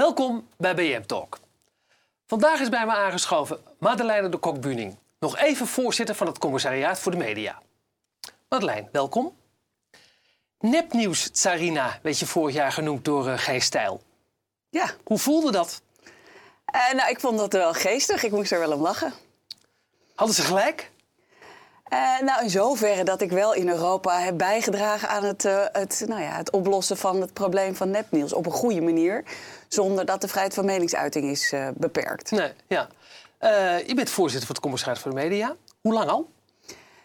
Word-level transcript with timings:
Welkom 0.00 0.48
bij 0.56 0.74
BM 0.74 1.02
Talk. 1.06 1.38
Vandaag 2.26 2.60
is 2.60 2.68
bij 2.68 2.86
me 2.86 2.92
aangeschoven 2.92 3.58
Madeleine 3.78 4.28
de 4.28 4.36
Kok-Buning, 4.36 4.96
nog 5.18 5.38
even 5.38 5.66
voorzitter 5.66 6.14
van 6.14 6.26
het 6.26 6.38
Commissariaat 6.38 6.98
voor 6.98 7.12
de 7.12 7.18
Media. 7.18 7.62
Madeleine, 8.48 8.88
welkom. 8.92 9.36
Nepnieuws 10.58 11.30
Tsarina 11.30 11.98
werd 12.02 12.18
je 12.18 12.26
vorig 12.26 12.54
jaar 12.54 12.72
genoemd 12.72 13.04
door 13.04 13.26
uh, 13.26 13.38
G. 13.38 13.62
Stijl. 13.62 14.02
Ja. 14.70 14.90
Hoe 15.04 15.18
voelde 15.18 15.50
dat? 15.50 15.82
Uh, 16.74 16.92
nou, 16.92 17.10
ik 17.10 17.20
vond 17.20 17.38
dat 17.38 17.52
wel 17.52 17.72
geestig. 17.72 18.22
Ik 18.22 18.32
moest 18.32 18.52
er 18.52 18.58
wel 18.58 18.72
om 18.72 18.80
lachen. 18.80 19.12
Hadden 20.14 20.36
ze 20.36 20.42
gelijk? 20.42 20.90
Uh, 21.90 22.20
nou, 22.20 22.42
in 22.42 22.50
zoverre 22.50 23.04
dat 23.04 23.20
ik 23.20 23.30
wel 23.30 23.54
in 23.54 23.68
Europa 23.68 24.20
heb 24.20 24.38
bijgedragen 24.38 25.08
aan 25.08 25.24
het, 25.24 25.44
uh, 25.44 25.64
het, 25.72 26.04
nou 26.06 26.22
ja, 26.22 26.36
het 26.36 26.50
oplossen 26.50 26.96
van 26.96 27.20
het 27.20 27.32
probleem 27.32 27.76
van 27.76 27.90
nepnieuws. 27.90 28.32
Op 28.32 28.46
een 28.46 28.52
goede 28.52 28.80
manier, 28.80 29.24
zonder 29.68 30.04
dat 30.04 30.20
de 30.20 30.28
vrijheid 30.28 30.54
van 30.54 30.64
meningsuiting 30.64 31.30
is 31.30 31.52
uh, 31.52 31.68
beperkt. 31.74 32.30
Nee, 32.30 32.52
ja. 32.68 32.88
je 33.86 33.92
bent 33.94 34.10
voorzitter 34.10 34.46
van 34.46 34.54
het 34.54 34.64
Commissariaat 34.64 35.02
voor 35.02 35.10
de 35.10 35.16
Media. 35.16 35.56
Hoe 35.80 35.92
lang 35.92 36.10
al? 36.10 36.30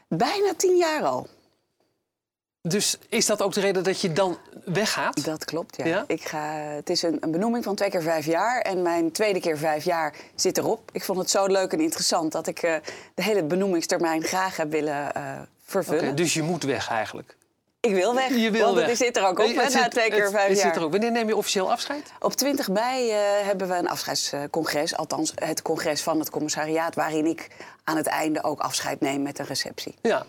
Bijna 0.07 0.53
tien 0.57 0.77
jaar 0.77 1.03
al. 1.03 1.27
Dus 2.67 2.97
is 3.09 3.25
dat 3.25 3.41
ook 3.41 3.53
de 3.53 3.59
reden 3.59 3.83
dat 3.83 4.01
je 4.01 4.13
dan 4.13 4.37
weggaat? 4.63 5.25
Dat 5.25 5.45
klopt, 5.45 5.77
ja. 5.77 5.85
ja? 5.85 6.03
Ik 6.07 6.23
ga, 6.23 6.53
het 6.53 6.89
is 6.89 7.01
een, 7.01 7.17
een, 7.19 7.31
benoeming 7.31 7.63
van 7.63 7.75
twee 7.75 7.89
keer 7.89 8.01
vijf 8.01 8.25
jaar. 8.25 8.61
En 8.61 8.81
mijn 8.81 9.11
tweede 9.11 9.39
keer 9.39 9.57
vijf 9.57 9.83
jaar 9.83 10.13
zit 10.35 10.57
erop. 10.57 10.89
Ik 10.91 11.03
vond 11.03 11.17
het 11.17 11.29
zo 11.29 11.45
leuk 11.45 11.71
en 11.71 11.79
interessant 11.79 12.31
dat 12.31 12.47
ik 12.47 12.63
uh, 12.63 12.75
de 13.13 13.23
hele 13.23 13.43
benoemingstermijn 13.43 14.23
graag 14.23 14.57
heb 14.57 14.71
willen 14.71 15.11
uh, 15.17 15.39
vervullen. 15.65 16.01
Okay, 16.01 16.13
dus 16.13 16.33
je 16.33 16.41
moet 16.41 16.63
weg 16.63 16.89
eigenlijk? 16.89 17.35
Ik 17.79 17.93
wil 17.93 18.15
weg, 18.15 18.29
je 18.29 18.51
wil 18.51 18.65
want 18.65 18.75
weg. 18.75 18.87
het 18.87 18.97
zit 18.97 19.17
er 19.17 19.27
ook 19.27 19.39
op, 19.39 19.55
het 19.55 19.73
na 19.73 19.87
twee 19.87 20.09
keer 20.09 20.23
het, 20.23 20.31
vijf 20.31 20.47
het 20.47 20.57
jaar. 20.57 20.67
Zit 20.67 20.75
er 20.75 20.83
ook. 20.83 20.91
Wanneer 20.91 21.11
neem 21.11 21.27
je 21.27 21.35
officieel 21.35 21.71
afscheid? 21.71 22.11
Op 22.19 22.33
20 22.33 22.69
mei 22.69 23.09
uh, 23.09 23.17
hebben 23.45 23.67
we 23.67 23.75
een 23.75 23.89
afscheidscongres. 23.89 24.95
Althans, 24.95 25.31
het 25.35 25.61
congres 25.61 26.01
van 26.01 26.19
het 26.19 26.29
commissariaat... 26.29 26.95
waarin 26.95 27.25
ik 27.25 27.47
aan 27.83 27.97
het 27.97 28.07
einde 28.07 28.43
ook 28.43 28.59
afscheid 28.59 29.01
neem 29.01 29.21
met 29.21 29.39
een 29.39 29.45
receptie. 29.45 29.95
Ja. 30.01 30.25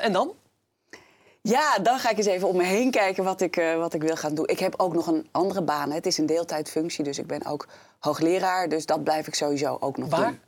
en 0.00 0.12
dan? 0.12 0.34
Ja, 1.48 1.78
dan 1.78 1.98
ga 1.98 2.10
ik 2.10 2.16
eens 2.16 2.26
even 2.26 2.48
om 2.48 2.56
me 2.56 2.62
heen 2.62 2.90
kijken 2.90 3.24
wat 3.24 3.40
ik, 3.40 3.56
uh, 3.56 3.76
wat 3.76 3.94
ik 3.94 4.02
wil 4.02 4.16
gaan 4.16 4.34
doen. 4.34 4.46
Ik 4.46 4.58
heb 4.58 4.74
ook 4.76 4.94
nog 4.94 5.06
een 5.06 5.28
andere 5.30 5.62
baan. 5.62 5.88
Hè. 5.88 5.94
Het 5.94 6.06
is 6.06 6.18
een 6.18 6.26
deeltijdfunctie, 6.26 7.04
dus 7.04 7.18
ik 7.18 7.26
ben 7.26 7.46
ook 7.46 7.66
hoogleraar. 7.98 8.68
Dus 8.68 8.86
dat 8.86 9.04
blijf 9.04 9.26
ik 9.26 9.34
sowieso 9.34 9.76
ook 9.80 9.96
nog 9.96 10.10
Waar? 10.10 10.26
doen. 10.26 10.40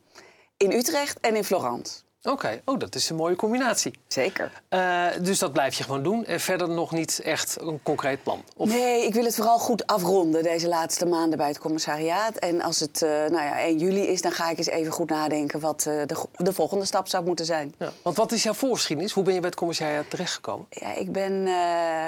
In 0.56 0.72
Utrecht 0.72 1.20
en 1.20 1.36
in 1.36 1.44
Florence. 1.44 2.00
Oké, 2.26 2.34
okay. 2.34 2.62
oh, 2.64 2.78
dat 2.78 2.94
is 2.94 3.10
een 3.10 3.16
mooie 3.16 3.36
combinatie. 3.36 3.98
Zeker. 4.08 4.52
Uh, 4.70 5.06
dus 5.20 5.38
dat 5.38 5.52
blijf 5.52 5.74
je 5.74 5.84
gewoon 5.84 6.02
doen 6.02 6.24
en 6.24 6.40
verder 6.40 6.68
nog 6.68 6.92
niet 6.92 7.20
echt 7.24 7.56
een 7.60 7.80
concreet 7.82 8.22
plan? 8.22 8.42
Of... 8.56 8.68
Nee, 8.68 9.06
ik 9.06 9.14
wil 9.14 9.24
het 9.24 9.34
vooral 9.34 9.58
goed 9.58 9.86
afronden 9.86 10.42
deze 10.42 10.68
laatste 10.68 11.06
maanden 11.06 11.38
bij 11.38 11.48
het 11.48 11.58
commissariaat. 11.58 12.36
En 12.36 12.62
als 12.62 12.80
het 12.80 13.02
uh, 13.02 13.10
nou 13.10 13.32
ja, 13.44 13.58
1 13.58 13.78
juli 13.78 14.00
is, 14.00 14.22
dan 14.22 14.32
ga 14.32 14.50
ik 14.50 14.58
eens 14.58 14.66
even 14.66 14.92
goed 14.92 15.10
nadenken 15.10 15.60
wat 15.60 15.84
uh, 15.88 16.02
de, 16.06 16.24
de, 16.36 16.52
volgende 16.52 16.84
stap 16.84 17.08
zou 17.08 17.24
moeten 17.24 17.44
zijn. 17.44 17.74
Ja, 17.78 17.92
want 18.02 18.16
wat 18.16 18.32
is 18.32 18.42
jouw 18.42 18.52
voorgeschiedenis? 18.52 19.12
Hoe 19.12 19.24
ben 19.24 19.34
je 19.34 19.40
bij 19.40 19.48
het 19.48 19.58
commissariaat 19.58 20.10
terechtgekomen? 20.10 20.66
Ja, 20.70 20.94
ik 20.94 21.12
ben 21.12 21.48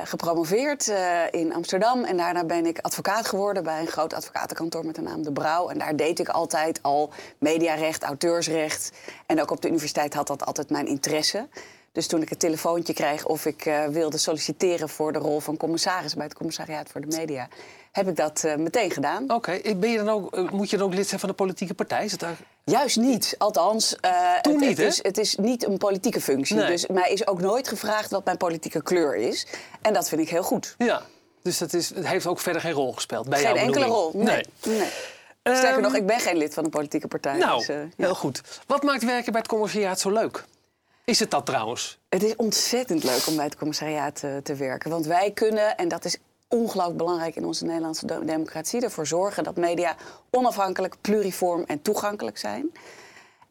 gepromoveerd 0.05 0.93
in 1.31 1.55
Amsterdam 1.55 2.05
en 2.05 2.17
daarna 2.17 2.45
ben 2.45 2.67
ik 2.67 2.79
advocaat 2.79 3.27
geworden 3.27 3.63
bij 3.63 3.81
een 3.81 3.87
groot 3.87 4.15
advocatenkantoor 4.15 4.87
met 4.87 4.95
de 4.95 5.03
naam 5.03 5.23
De 5.23 5.33
Brouw. 5.33 5.69
En 5.69 5.79
daar 5.79 5.97
deed 5.97 6.19
ik 6.19 6.29
altijd 6.29 6.79
al 6.83 7.11
mediarecht, 7.39 8.03
auteursrecht 8.03 8.93
en 9.27 9.41
ook 9.41 9.51
op 9.51 9.61
de 9.61 9.69
universiteit 9.69 10.08
had 10.15 10.27
dat 10.27 10.47
altijd 10.47 10.71
mijn 10.71 10.87
interesse. 10.87 11.49
Dus 11.93 12.07
toen 12.07 12.23
ik 12.23 12.29
het 12.29 12.39
telefoontje 12.39 12.93
kreeg 12.93 13.27
of 13.27 13.47
ik 13.47 13.67
uh, 13.67 13.87
wilde 13.87 14.19
solliciteren 14.19 14.89
voor 14.89 15.13
de 15.13 15.19
rol 15.19 15.41
van 15.41 15.57
commissaris 15.57 16.15
bij 16.15 16.25
het 16.25 16.35
Commissariaat 16.35 16.89
voor 16.89 17.01
de 17.01 17.17
Media, 17.17 17.49
heb 17.93 18.09
ik 18.09 18.17
dat 18.17 18.43
uh, 18.47 18.55
meteen 18.57 18.91
gedaan. 18.91 19.23
Oké, 19.23 19.35
okay. 19.35 19.79
ben 19.79 19.91
je 19.91 19.97
dan 19.97 20.09
ook, 20.09 20.37
uh, 20.37 20.51
moet 20.51 20.71
je 20.71 20.77
dan 20.77 20.87
ook 20.87 20.95
lid 20.95 21.09
zijn 21.09 21.21
van 21.21 21.29
de 21.29 21.35
politieke 21.35 21.75
partij? 21.75 22.05
Is 22.05 22.11
het 22.11 22.21
daar... 22.21 22.37
Juist 22.65 22.97
niet. 22.97 23.35
Althans, 23.39 23.97
Toen 24.41 24.53
het, 24.53 24.61
niet, 24.61 24.79
het, 24.79 24.87
is, 24.87 25.03
het 25.03 25.19
is 25.19 25.37
niet 25.37 25.67
een 25.67 25.79
politieke 25.79 26.21
functie. 26.21 26.57
Nee. 26.57 26.67
Dus 26.67 26.87
mij 26.87 27.13
is 27.13 27.27
ook 27.27 27.41
nooit 27.41 27.69
gevraagd 27.69 28.11
wat 28.11 28.25
mijn 28.25 28.37
politieke 28.37 28.83
kleur 28.83 29.17
is. 29.17 29.47
En 29.83 29.93
dat 29.93 30.09
vind 30.09 30.21
ik 30.21 30.29
heel 30.29 30.43
goed. 30.43 30.75
Ja, 30.79 31.03
dus 31.43 31.59
dat 31.59 31.73
is, 31.73 31.89
het 31.95 32.07
heeft 32.07 32.27
ook 32.27 32.41
verder 32.41 32.63
geen 32.63 32.73
rol 32.73 32.93
gespeeld 32.93 33.29
bij 33.29 33.39
Geen 33.39 33.55
jouw 33.55 33.65
enkele 33.65 33.85
rol. 33.85 34.11
Nee. 34.15 34.45
nee. 34.65 34.89
Sterker 35.57 35.83
nog, 35.83 35.95
ik 35.95 36.07
ben 36.07 36.21
geen 36.21 36.37
lid 36.37 36.55
van 36.55 36.65
een 36.65 36.71
politieke 36.71 37.09
partij. 37.09 37.37
Nou, 37.37 37.59
dus, 37.59 37.69
uh, 37.69 37.77
ja. 37.77 37.89
heel 37.97 38.15
goed. 38.15 38.43
Wat 38.67 38.83
maakt 38.83 39.05
werken 39.05 39.33
bij 39.33 39.41
het 39.41 39.51
commissariaat 39.51 40.01
zo 40.01 40.11
leuk? 40.11 40.45
Is 41.05 41.21
het 41.21 41.31
dat 41.31 41.47
trouwens? 41.47 41.99
Het 42.09 42.23
is 42.23 42.37
ontzettend 42.37 43.05
leuk 43.05 43.27
om 43.27 43.37
bij 43.37 43.45
het 43.45 43.57
commissariaat 43.57 44.23
uh, 44.25 44.37
te 44.37 44.55
werken. 44.55 44.91
Want 44.91 45.07
wij 45.07 45.31
kunnen, 45.31 45.77
en 45.77 45.89
dat 45.89 46.05
is 46.05 46.17
ongelooflijk 46.49 46.99
belangrijk 46.99 47.37
in 47.37 47.45
onze 47.45 47.65
Nederlandse 47.65 48.07
de 48.07 48.25
democratie, 48.25 48.81
ervoor 48.81 49.07
zorgen 49.07 49.45
dat 49.45 49.57
media 49.57 49.97
onafhankelijk, 50.31 50.95
pluriform 51.01 51.65
en 51.67 51.83
toegankelijk 51.83 52.39
zijn. 52.39 52.73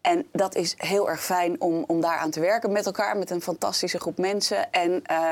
En 0.02 0.28
dat 0.32 0.56
is 0.56 0.74
heel 0.78 1.10
erg 1.10 1.24
fijn 1.24 1.62
om, 1.62 1.84
om 1.88 2.02
daaraan 2.02 2.30
te 2.30 2.40
werken 2.40 2.72
met 2.72 2.86
elkaar, 2.86 3.18
met 3.18 3.30
een 3.30 3.42
fantastische 3.42 4.00
groep 4.00 4.18
mensen. 4.18 4.72
En 4.72 5.04
uh, 5.12 5.30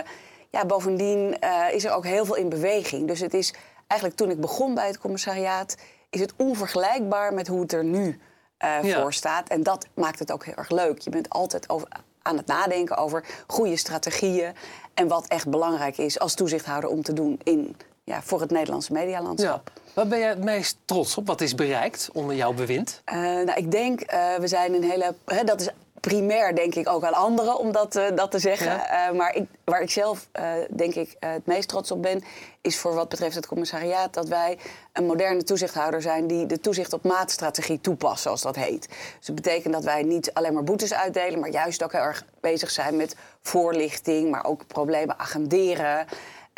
ja, 0.50 0.66
bovendien 0.66 1.38
is 1.72 1.86
er 1.86 1.92
ook 1.92 2.06
heel 2.06 2.26
veel 2.26 2.36
in 2.36 2.50
beweging. 2.50 3.08
Dus 3.08 3.20
het 3.20 3.34
is 3.34 3.54
eigenlijk 3.88 4.20
toen 4.20 4.30
ik 4.30 4.42
begon 4.42 4.74
bij 4.74 4.88
het 4.88 4.98
commissariaat, 4.98 5.76
is 6.16 6.22
het 6.22 6.34
onvergelijkbaar 6.38 7.34
met 7.34 7.48
hoe 7.48 7.62
het 7.62 7.74
er 7.74 7.84
nu 7.84 8.20
uh, 8.64 8.78
Ja. 8.84 9.02
voor 9.02 9.14
staat. 9.14 9.50
En 9.50 9.64
dat 9.64 9.88
maakt 9.94 10.20
het 10.20 10.32
ook 10.32 10.46
heel 10.46 10.56
erg 10.56 10.70
leuk. 10.70 11.00
Je 11.00 11.10
bent 11.10 11.30
altijd 11.30 11.70
over, 11.70 11.88
aan 12.22 12.38
het 12.38 12.48
nadenken 12.48 12.98
over 12.98 13.24
goede 13.48 13.78
strategieën 13.78 14.54
en 14.94 15.08
wat 15.08 15.28
echt 15.28 15.50
belangrijk 15.50 15.98
is 15.98 16.20
als 16.20 16.34
toezichthouder 16.34 16.90
om 16.90 17.02
te 17.02 17.14
doen 17.14 17.40
in, 17.44 17.76
ja, 18.04 18.22
voor 18.22 18.42
het 18.42 18.52
Nederlandse 18.52 18.94
medialandschap. 18.94 19.72
Ja. 19.76 19.82
Waar 19.94 20.08
ben 20.08 20.20
jij 20.20 20.30
het 20.30 20.44
meest 20.44 20.78
trots 20.86 21.18
op? 21.18 21.28
Wat 21.28 21.42
is 21.42 21.56
bereikt 21.56 22.10
onder 22.14 22.36
jouw 22.36 22.54
bewind? 22.54 23.02
Uh, 23.14 23.16
nou, 23.22 23.54
ik 23.54 23.72
denk, 23.72 24.14
uh, 24.14 24.36
we 24.36 24.48
zijn 24.48 24.74
een 24.74 24.84
hele. 24.84 25.16
Hè, 25.26 25.44
dat 25.44 25.62
is 25.62 25.70
primair, 26.08 26.56
denk 26.56 26.76
ik, 26.76 26.90
ook 26.90 27.04
aan 27.04 27.14
anderen 27.14 27.60
om 27.60 27.72
dat, 27.72 27.96
uh, 27.96 28.04
dat 28.16 28.32
te 28.32 28.40
zeggen. 28.40 28.72
Ja. 28.72 29.10
Uh, 29.10 29.18
maar 29.18 29.36
ik, 29.36 29.44
waar 29.64 29.82
ik 29.82 29.90
zelf, 29.90 30.28
uh, 30.40 30.52
denk 30.70 30.96
ik, 30.96 31.16
het 31.20 31.46
meest 31.46 31.68
trots 31.68 31.92
op 31.92 32.02
ben, 32.02 32.24
is 32.62 32.78
voor 32.78 32.94
wat 32.94 33.10
betreft 33.10 33.36
het 33.36 33.48
commissariaat 33.48 34.14
dat 34.14 34.28
wij 34.28 34.58
een 34.94 35.06
moderne 35.06 35.44
toezichthouder 35.44 36.02
zijn 36.02 36.28
die 36.28 36.46
de 36.46 36.60
toezicht 36.60 36.94
op 36.94 37.04
maatstrategie 37.04 37.82
toepast, 37.82 38.22
zoals 38.22 38.42
dat 38.42 38.56
heet. 38.56 38.88
Dus 39.18 39.26
dat 39.26 39.36
betekent 39.36 39.74
dat 39.74 39.84
wij 39.84 40.04
niet 40.04 40.34
alleen 40.34 40.54
maar 40.54 40.64
boetes 40.64 40.94
uitdelen, 40.94 41.40
maar 41.40 41.50
juist 41.50 41.84
ook 41.84 41.92
heel 41.92 42.02
erg 42.02 42.26
bezig 42.40 42.70
zijn 42.72 42.96
met 42.96 43.16
voorlichting, 43.42 44.32
maar 44.32 44.46
ook 44.46 44.68
problemen 44.68 45.20
agenderen. 45.20 46.06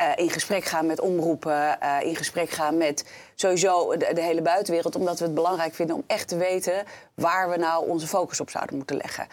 Uh, 0.02 0.12
in 0.16 0.30
gesprek 0.30 0.66
gaan 0.66 0.86
met 0.86 1.00
omroepen, 1.02 1.78
uh, 1.84 1.98
in 2.02 2.16
gesprek 2.16 2.50
gaan 2.50 2.78
met 2.78 3.06
sowieso 3.36 3.98
de, 3.98 4.12
de, 4.14 4.22
hele 4.22 4.42
buitenwereld. 4.42 4.96
Omdat 4.96 5.20
we 5.20 5.26
het 5.26 5.34
belangrijk 5.34 5.74
vinden 5.74 5.96
om 5.96 6.04
echt 6.08 6.28
te 6.28 6.38
weten 6.38 6.84
waar 7.14 7.50
we 7.50 7.58
nou 7.58 7.90
onze 7.90 8.08
focus 8.08 8.40
op 8.40 8.50
zouden 8.50 8.76
moeten 8.76 8.98
leggen. 8.98 9.28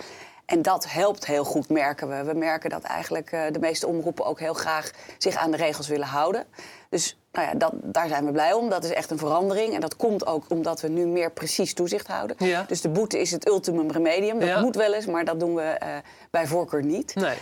En 0.47 0.63
dat 0.63 0.87
helpt 0.89 1.27
heel 1.27 1.45
goed, 1.45 1.69
merken 1.69 2.09
we. 2.09 2.25
We 2.25 2.39
merken 2.39 2.71
dat 2.71 2.83
eigenlijk 2.83 3.33
uh, 3.33 3.43
de 3.53 3.59
meeste 3.59 3.87
omroepen 3.87 4.25
ook 4.25 4.39
heel 4.39 4.55
graag 4.55 4.91
zich 5.19 5.37
aan 5.37 5.51
de 5.51 5.57
regels 5.57 5.89
willen 5.89 6.07
houden. 6.07 6.45
Dus 6.89 7.19
nou 7.33 7.47
ja, 7.47 7.55
dat, 7.55 7.73
daar 7.75 8.09
zijn 8.09 8.25
we 8.25 8.33
blij 8.33 8.53
om. 8.53 8.69
Dat 8.71 8.85
is 8.85 8.91
echt 8.91 9.11
een 9.11 9.19
verandering. 9.19 9.75
En 9.75 9.81
dat 9.81 9.97
komt 9.97 10.27
ook 10.27 10.45
omdat 10.49 10.81
we 10.81 10.89
nu 10.89 11.07
meer 11.07 11.31
precies 11.33 11.75
toezicht 11.75 12.07
houden. 12.07 12.37
Ja. 12.39 12.65
Dus 12.69 12.81
de 12.81 12.89
boete 12.89 13.21
is 13.21 13.31
het 13.31 13.49
ultimum 13.49 13.91
remedium. 13.91 14.39
Dat 14.39 14.49
Ja. 14.49 14.61
moet 14.61 14.77
wel 14.77 14.95
eens, 14.95 15.07
maar 15.07 15.25
dat 15.25 15.41
doen 15.41 15.55
we 15.55 15.77
bij 16.31 16.47
voorkeur 16.47 16.85
niet. 16.85 17.15
Nee. 17.15 17.37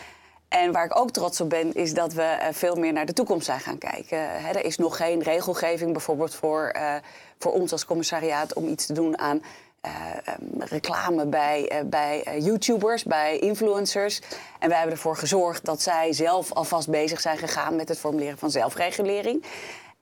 En 0.52 0.72
waar 0.72 0.84
ik 0.84 0.98
ook 0.98 1.10
trots 1.10 1.40
op 1.40 1.50
ben, 1.50 1.74
is 1.74 1.94
dat 1.94 2.12
we 2.12 2.22
uh, 2.22 2.46
veel 2.50 2.74
meer 2.74 2.92
naar 2.92 3.06
de 3.06 3.12
toekomst 3.12 3.46
zijn 3.46 3.60
gaan 3.60 3.78
kijken. 3.78 4.18
Er 4.18 4.64
is 4.64 4.76
nog 4.76 4.96
geen 4.96 5.22
regelgeving 5.22 5.92
bijvoorbeeld 5.92 6.34
voor, 6.34 6.72
uh, 6.76 6.94
voor 7.38 7.52
ons 7.52 7.72
als 7.72 7.84
commissariaat 7.84 8.54
om 8.54 8.68
iets 8.68 8.86
te 8.86 8.92
doen 8.92 9.18
aan 9.18 9.42
uh, 9.86 9.92
um, 10.40 10.62
reclame 10.62 11.26
bij, 11.26 11.82
bij 11.86 12.38
YouTubers, 12.38 13.04
bij 13.04 13.38
influencers. 13.38 14.20
En 14.58 14.68
wij 14.68 14.78
hebben 14.78 14.96
ervoor 14.96 15.16
gezorgd 15.16 15.64
dat 15.64 15.82
zij 15.82 16.12
zelf 16.12 16.52
alvast 16.52 16.88
bezig 16.88 17.20
zijn 17.20 17.38
gegaan 17.38 17.76
met 17.76 17.88
het 17.88 17.99
formuleren 17.99 18.38
van 18.38 18.50
zelfregulering. 18.50 19.44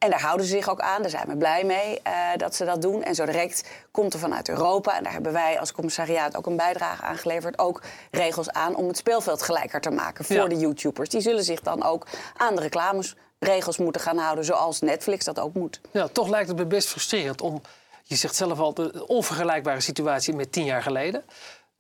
En 0.01 0.11
daar 0.11 0.21
houden 0.21 0.47
ze 0.47 0.53
zich 0.53 0.69
ook 0.71 0.81
aan. 0.81 1.01
Daar 1.03 1.11
zijn 1.11 1.27
we 1.29 1.37
blij 1.37 1.65
mee 1.65 2.01
uh, 2.07 2.13
dat 2.37 2.55
ze 2.55 2.65
dat 2.65 2.83
doen. 2.83 3.03
En 3.03 3.15
zo 3.15 3.25
direct 3.25 3.69
komt 3.91 4.13
er 4.13 4.19
vanuit 4.19 4.49
Europa, 4.49 4.97
en 4.97 5.03
daar 5.03 5.13
hebben 5.13 5.33
wij 5.33 5.61
als 5.61 5.73
commissariaat 5.73 6.37
ook 6.37 6.47
een 6.47 6.57
bijdrage 6.57 7.03
aan 7.03 7.17
geleverd, 7.17 7.59
ook 7.59 7.83
regels 8.11 8.51
aan 8.51 8.75
om 8.77 8.87
het 8.89 8.97
speelveld 8.97 9.43
gelijker 9.43 9.81
te 9.81 9.91
maken 9.91 10.25
voor 10.25 10.37
Ja. 10.37 10.47
de 10.47 10.57
YouTubers. 10.59 11.09
Die 11.09 11.21
zullen 11.21 11.45
zich 11.45 11.61
dan 11.61 11.83
ook 11.85 12.07
aan 12.37 12.55
de 12.57 12.61
reclamesregels 12.63 13.77
moeten 13.79 14.01
gaan 14.01 14.19
houden, 14.19 14.45
zoals 14.45 14.81
Netflix 14.81 15.25
dat 15.25 15.39
ook 15.39 15.55
moet. 15.55 15.81
Ja, 15.91 16.09
toch 16.09 16.29
lijkt 16.29 16.49
het 16.49 16.57
me 16.59 16.67
best 16.67 16.89
frustrerend 16.89 17.41
om, 17.41 17.63
je 18.03 18.17
zegt 18.17 18.37
zelf 18.37 18.59
al, 18.59 18.75
de 18.75 19.07
onvergelijkbare 19.07 19.81
situatie 19.81 20.35
met 20.35 20.53
tien 20.53 20.65
jaar 20.65 20.83
geleden. 20.83 21.25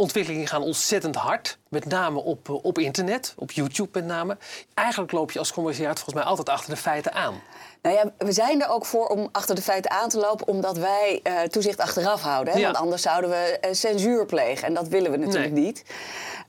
Ontwikkelingen 0.00 0.46
gaan 0.46 0.62
ontzettend 0.62 1.16
hard, 1.16 1.58
met 1.68 1.84
name 1.84 2.18
op, 2.18 2.48
eh, 2.48 2.64
op 2.64 2.78
internet, 2.78 3.34
op 3.36 3.50
YouTube 3.50 3.88
met 3.92 4.04
name. 4.04 4.36
Eigenlijk 4.74 5.12
loop 5.12 5.30
je 5.32 5.38
als 5.38 5.52
commissariaat 5.52 5.94
volgens 5.94 6.14
mij 6.14 6.24
altijd 6.24 6.48
achter 6.48 6.70
de 6.70 6.80
feiten 6.80 7.12
aan. 7.12 7.42
Nou 7.82 7.96
ja, 7.96 8.12
we 8.18 8.32
zijn 8.32 8.62
er 8.62 8.68
ook 8.68 8.86
voor 8.86 9.06
om 9.06 9.28
achter 9.32 9.54
de 9.54 9.62
feiten 9.62 9.90
aan 9.90 10.08
te 10.08 10.18
lopen, 10.18 10.48
omdat 10.48 10.76
wij 10.76 11.20
uh, 11.22 11.40
toezicht 11.40 11.78
achteraf 11.78 12.22
houden. 12.22 12.52
Hè? 12.54 12.58
Ja. 12.58 12.64
Want 12.64 12.76
anders 12.76 13.02
zouden 13.02 13.30
we 13.30 13.58
uh, 13.64 13.72
censuur 13.72 14.26
plegen. 14.26 14.66
En 14.66 14.74
dat 14.74 14.88
willen 14.88 15.10
we 15.10 15.16
natuurlijk 15.16 15.52
Nee. 15.52 15.64
niet. 15.64 15.84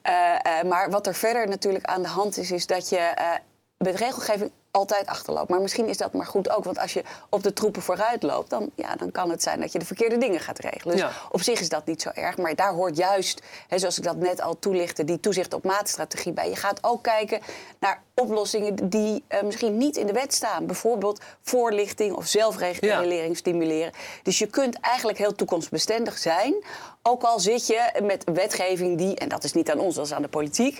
Uh, 0.09 0.69
maar 0.69 0.89
wat 0.89 1.07
er 1.07 1.15
verder 1.15 1.47
natuurlijk 1.47 1.86
aan 1.86 2.01
de 2.01 2.07
hand 2.07 2.38
is, 2.38 2.51
is 2.51 2.68
dat 2.68 2.89
je 2.89 3.13
met 3.77 3.95
regelgeving 3.95 4.51
altijd 4.71 5.07
achterloopt. 5.07 5.50
Maar 5.50 5.62
misschien 5.62 5.88
is 5.88 5.97
dat 5.97 6.13
maar 6.13 6.25
goed 6.25 6.50
ook. 6.50 6.63
Want 6.63 6.79
als 6.79 6.94
je 6.94 7.03
op 7.29 7.44
de 7.44 7.53
troepen 7.53 7.81
vooruit 7.81 8.23
loopt, 8.23 8.50
dan, 8.50 8.69
ja, 8.75 8.95
dan 8.95 9.12
kan 9.12 9.29
het 9.29 9.44
zijn 9.44 9.59
dat 9.59 9.71
je 9.71 9.79
de 9.79 9.85
verkeerde 9.85 10.18
dingen 10.18 10.39
gaat 10.39 10.59
regelen. 10.59 10.95
Dus 10.95 11.06
Ja. 11.06 11.12
op 11.31 11.41
zich 11.41 11.59
is 11.59 11.69
dat 11.69 11.85
niet 11.85 12.01
zo 12.01 12.09
erg. 12.13 12.38
Maar 12.38 12.56
daar 12.56 12.73
hoort 12.73 12.97
juist, 12.97 13.41
hè, 13.68 13.79
zoals 13.79 13.97
ik 13.97 14.03
dat 14.03 14.15
net 14.18 14.41
al 14.41 14.59
toelichtte, 14.59 15.03
die 15.06 15.19
toezicht 15.19 15.53
op 15.53 15.63
maatstrategie 15.63 16.31
bij. 16.33 16.50
Je 16.50 16.56
gaat 16.56 16.83
ook 16.83 17.03
kijken 17.03 17.39
naar 17.79 18.01
oplossingen 18.15 18.89
die 18.89 19.23
eh, 19.27 19.41
misschien 19.41 19.77
niet 19.77 19.97
in 19.97 20.06
de 20.07 20.13
wet 20.13 20.33
staan. 20.33 20.65
Bijvoorbeeld 20.65 21.21
voorlichting 21.41 22.13
of 22.15 22.25
zelfregulering 22.27 23.38
stimuleren. 23.38 23.91
Dus 24.23 24.39
je 24.39 24.47
kunt 24.47 24.79
eigenlijk 24.79 25.18
heel 25.18 25.35
toekomstbestendig 25.35 26.18
zijn. 26.18 26.53
Ook 27.03 27.23
al 27.23 27.39
zit 27.39 27.68
je 27.68 28.00
met 28.03 28.23
wetgeving 28.33 28.97
die, 28.97 29.15
en 29.15 29.29
dat 29.29 29.44
is 29.44 29.53
niet 29.53 29.71
aan 29.71 29.79
ons, 29.79 29.95
dat 29.95 30.06
is 30.06 30.13
aan 30.13 30.21
de 30.21 30.27
politiek, 30.27 30.79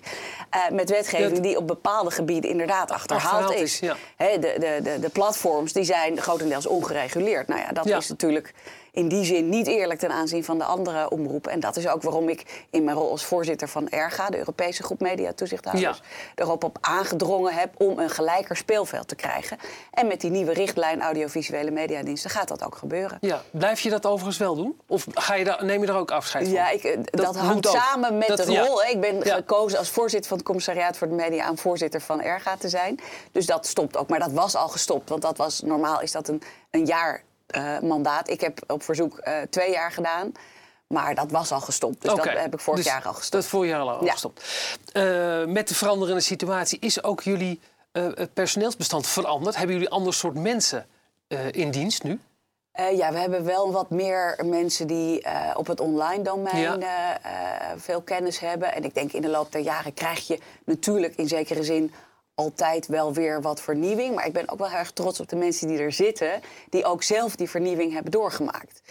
eh, 0.50 0.70
met 0.70 0.90
wetgeving 0.90 1.34
Dat- 1.34 1.44
die 1.44 1.58
op 1.58 1.68
bepaalde 1.68 2.12
gebieden 2.12 2.50
inderdaad 2.50 2.92
achterhaald, 2.92 3.34
Achterhaald 3.34 3.62
is. 3.64 3.80
Ja. 3.82 3.96
De, 4.18 4.40
de, 4.60 4.80
de, 4.84 5.00
de 5.00 5.10
platforms 5.10 5.74
die 5.74 5.84
zijn 5.84 6.18
grotendeels 6.22 6.66
ongereguleerd. 6.68 7.48
Nou 7.48 7.60
ja, 7.62 7.72
dat 7.72 7.86
Ja. 7.86 7.98
is 7.98 8.08
natuurlijk 8.10 8.54
in 8.94 9.08
die 9.08 9.24
zin 9.26 9.50
niet 9.50 9.68
eerlijk 9.68 10.00
ten 10.00 10.12
aanzien 10.12 10.44
van 10.44 10.58
de 10.58 10.64
andere 10.64 11.10
omroepen. 11.10 11.52
En 11.52 11.60
dat 11.60 11.76
is 11.78 11.88
ook 11.88 12.02
waarom 12.02 12.30
ik 12.30 12.66
in 12.70 12.84
mijn 12.84 12.98
rol 12.98 13.10
als 13.12 13.24
voorzitter 13.26 13.68
van 13.68 13.90
ERGA, 13.90 14.30
de 14.30 14.38
Europese 14.38 14.84
groep 14.84 15.00
Mediatoezichthouders, 15.00 16.02
erop 16.36 16.64
op 16.64 16.78
aangedrongen 16.82 17.54
heb 17.54 17.70
om 17.78 18.00
een 18.00 18.10
gelijker 18.10 18.56
speelveld 18.56 19.08
te 19.08 19.16
krijgen. 19.16 19.58
En 19.92 20.08
met 20.08 20.22
die 20.22 20.30
nieuwe 20.32 20.54
richtlijn 20.54 21.02
audiovisuele 21.02 21.72
mediadiensten 21.72 22.30
gaat 22.30 22.48
dat 22.48 22.66
ook 22.66 22.76
gebeuren. 22.76 23.18
Ja, 23.22 23.42
blijf 23.52 23.80
je 23.80 23.90
dat 23.90 24.06
overigens 24.06 24.38
wel 24.38 24.56
doen? 24.56 24.80
Of 24.88 25.06
ga 25.14 25.36
je 25.36 25.44
daar, 25.44 25.66
neem 25.66 25.82
je 25.82 25.88
er 25.88 25.96
ook 25.98 26.12
afscheid 26.12 26.44
van? 26.44 26.54
Ja, 26.54 26.70
ik, 26.70 26.84
eh, 26.84 26.98
dat, 27.04 27.36
hangt 27.38 27.68
ook. 27.68 27.76
samen 27.76 28.18
met 28.18 28.28
Dat- 28.28 28.38
de 28.46 28.60
rol. 28.60 28.84
Ik 28.84 29.00
ben 29.00 29.20
Ja. 29.24 29.36
gekozen 29.36 29.78
als 29.80 29.90
voorzitter 29.90 30.28
van 30.30 30.38
het 30.38 30.46
commissariaat 30.46 30.98
voor 30.98 31.08
de 31.08 31.14
media... 31.16 31.44
aan 31.46 31.58
voorzitter 31.58 32.02
van 32.02 32.22
ERGA 32.22 32.58
te 32.58 32.70
zijn. 32.70 33.00
Dus 33.32 33.46
dat 33.46 33.68
stopt 33.72 33.98
ook. 33.98 34.10
Maar 34.10 34.20
dat 34.20 34.32
was 34.32 34.56
al 34.56 34.68
gestopt. 34.68 35.10
Want 35.10 35.22
dat 35.22 35.38
was, 35.38 35.62
normaal 35.62 36.02
is 36.02 36.12
dat 36.12 36.28
een, 36.28 36.42
een 36.72 36.86
jaar 36.86 37.24
eh, 37.48 37.80
mandaat. 37.80 38.30
Ik 38.30 38.42
heb 38.42 38.64
op 38.68 38.84
verzoek 38.84 39.18
eh, 39.18 39.42
twee 39.50 39.72
jaar 39.72 39.92
gedaan. 39.92 40.32
Maar 40.88 41.16
dat 41.16 41.32
was 41.32 41.52
al 41.52 41.60
gestopt. 41.60 42.02
Dus 42.02 42.14
dat 42.16 42.24
heb 42.24 42.54
ik 42.54 42.60
vorig 42.60 42.84
dus 42.84 42.92
jaar 42.92 43.06
al 43.06 43.14
gestopt. 43.14 43.32
Dat 43.32 43.46
vorig 43.46 43.70
jaar 43.70 43.80
al 43.82 44.06
Ja. 44.06 44.12
gestopt. 44.12 44.44
Eh, 44.94 45.46
met 45.46 45.68
de 45.68 45.76
veranderende 45.76 46.22
situatie 46.22 46.80
is 46.80 47.04
ook 47.04 47.22
jullie 47.22 47.60
personeelsbestand 48.34 49.08
veranderd. 49.08 49.56
Hebben 49.56 49.76
jullie 49.76 49.90
ander 49.90 50.14
soort 50.14 50.36
mensen 50.36 50.86
in 51.52 51.72
dienst 51.72 52.04
nu? 52.04 52.20
Ja, 52.74 53.12
we 53.12 53.18
hebben 53.18 53.46
wel 53.46 53.72
wat 53.72 53.90
meer 53.90 54.40
mensen 54.46 54.88
die 54.88 55.26
op 55.56 55.68
het 55.68 55.80
online 55.80 56.24
domein 56.24 56.80
Ja. 56.80 57.20
veel 57.78 58.02
kennis 58.02 58.40
hebben. 58.40 58.74
En 58.74 58.84
ik 58.84 58.94
denk 58.94 59.12
in 59.12 59.22
de 59.22 59.30
loop 59.30 59.52
der 59.52 59.62
jaren 59.62 59.94
krijg 59.94 60.28
je 60.28 60.40
natuurlijk 60.66 61.16
in 61.16 61.28
zekere 61.28 61.64
zin 61.64 61.94
altijd 62.36 62.88
wel 62.88 63.14
weer 63.14 63.42
wat 63.42 63.62
vernieuwing. 63.62 64.16
Maar 64.16 64.26
ik 64.26 64.34
ben 64.34 64.50
ook 64.50 64.60
wel 64.60 64.70
heel 64.70 64.78
erg 64.78 64.92
trots 64.92 65.20
op 65.20 65.30
de 65.30 65.36
mensen 65.36 65.68
die 65.68 65.78
er 65.78 65.92
zitten, 65.92 66.42
die 66.70 66.86
ook 66.86 67.04
zelf 67.04 67.36
die 67.36 67.50
vernieuwing 67.50 67.94
hebben 67.94 68.12
doorgemaakt. 68.12 68.82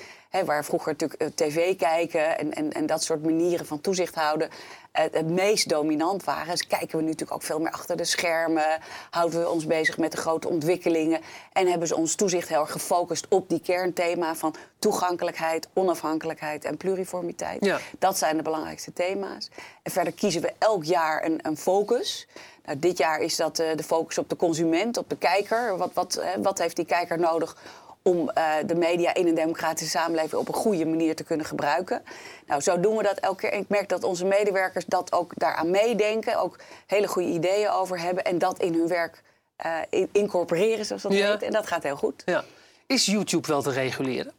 Waar 0.44 0.64
vroeger 0.64 0.92
natuurlijk 0.92 1.20
eh, 1.20 1.28
tv 1.28 1.76
kijken 1.76 2.38
en, 2.38 2.52
en, 2.52 2.72
en 2.72 2.86
dat 2.86 3.02
soort 3.02 3.22
manieren 3.22 3.66
van 3.66 3.80
toezicht 3.80 4.14
houden 4.14 4.48
het 4.92 5.26
meest 5.26 5.68
dominant 5.68 6.24
waren. 6.24 6.50
Dus 6.50 6.66
kijken 6.66 6.96
we 6.96 7.02
nu 7.02 7.08
natuurlijk 7.08 7.32
ook 7.32 7.42
veel 7.42 7.58
meer 7.58 7.72
achter 7.72 7.96
de 7.96 8.04
schermen. 8.04 8.78
Houden 9.10 9.40
we 9.40 9.48
ons 9.48 9.66
bezig 9.66 9.98
met 9.98 10.12
de 10.12 10.18
grote 10.18 10.48
ontwikkelingen. 10.48 11.20
En 11.52 11.66
hebben 11.66 11.88
ze 11.88 11.96
ons 11.96 12.14
toezicht 12.14 12.48
heel 12.48 12.60
erg 12.60 12.72
gefocust 12.72 13.26
op 13.28 13.48
die 13.48 13.60
kernthema 13.60 14.34
van 14.34 14.54
toegankelijkheid, 14.78 15.68
onafhankelijkheid 15.72 16.64
en 16.64 16.76
pluriformiteit. 16.76 17.64
Ja. 17.64 17.78
Dat 17.98 18.18
zijn 18.18 18.36
de 18.36 18.42
belangrijkste 18.42 18.92
thema's. 18.92 19.48
En 19.82 19.92
verder 19.92 20.12
kiezen 20.12 20.42
we 20.42 20.52
elk 20.58 20.84
jaar 20.84 21.24
een, 21.24 21.38
een 21.42 21.56
focus. 21.56 22.26
Nou, 22.64 22.78
dit 22.78 22.98
jaar 22.98 23.20
is 23.20 23.36
dat 23.36 23.58
eh, 23.58 23.76
de 23.76 23.82
focus 23.82 24.18
op 24.18 24.28
de 24.28 24.36
consument, 24.36 24.96
op 24.96 25.08
de 25.08 25.16
kijker. 25.16 25.76
Wat, 25.76 25.90
wat, 25.94 26.16
eh, 26.16 26.28
wat 26.42 26.58
heeft 26.58 26.76
die 26.76 26.84
kijker 26.84 27.18
nodig 27.18 27.56
om 28.02 28.28
eh, 28.30 28.52
de 28.66 28.74
media 28.74 29.14
in 29.14 29.26
een 29.26 29.34
democratische 29.34 29.90
samenleving 29.98 30.40
op 30.40 30.48
een 30.48 30.54
goede 30.54 30.86
manier 30.86 31.16
te 31.16 31.24
kunnen 31.24 31.46
gebruiken. 31.46 32.02
Nou, 32.46 32.60
zo 32.60 32.80
doen 32.80 32.96
we 32.96 33.02
dat 33.02 33.18
elke 33.18 33.40
keer. 33.40 33.52
En 33.52 33.60
ik 33.60 33.68
merk 33.68 33.88
dat 33.88 34.04
onze 34.04 34.24
medewerkers 34.24 34.84
dat 34.86 35.12
ook 35.12 35.32
daaraan 35.34 35.70
meedenken, 35.70 36.36
ook 36.40 36.58
hele 36.86 37.06
goede 37.08 37.28
ideeën 37.28 37.70
over 37.70 38.00
hebben 38.00 38.24
en 38.24 38.38
dat 38.38 38.58
in 38.58 38.74
hun 38.74 38.88
werk 38.88 39.22
eh, 39.56 39.76
in- 39.90 40.08
incorporeren, 40.12 40.84
zoals 40.84 41.02
dat 41.02 41.12
Ja. 41.12 41.30
heet. 41.30 41.42
En 41.42 41.52
dat 41.52 41.66
gaat 41.66 41.82
heel 41.82 41.96
goed. 41.96 42.22
Ja. 42.24 42.44
Is 42.86 43.06
YouTube 43.06 43.48
wel 43.48 43.62
te 43.62 43.70
reguleren? 43.70 44.32